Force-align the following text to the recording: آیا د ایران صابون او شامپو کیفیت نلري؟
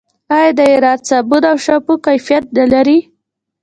آیا 0.35 0.51
د 0.57 0.59
ایران 0.71 0.99
صابون 1.07 1.43
او 1.51 1.57
شامپو 1.65 1.93
کیفیت 2.05 2.43
نلري؟ 2.57 2.99